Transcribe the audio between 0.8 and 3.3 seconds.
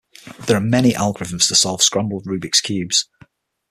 algorithms to solve scrambled Rubik's Cubes.